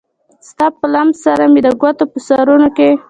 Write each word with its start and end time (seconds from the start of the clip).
ستا 0.49 0.65
په 0.77 0.85
لمس 0.93 1.15
سره 1.25 1.43
مې 1.51 1.61
د 1.65 1.69
ګوتو 1.81 2.05
په 2.11 2.17
سرونو 2.27 2.67
کې 2.77 2.89